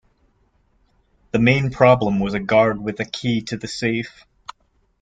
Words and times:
The 1.29 1.37
main 1.37 1.69
problem 1.69 2.19
was 2.19 2.33
a 2.33 2.39
guard 2.39 2.81
with 2.81 2.99
a 2.99 3.05
key 3.05 3.41
to 3.41 3.55
the 3.55 3.67
safe. 3.67 4.25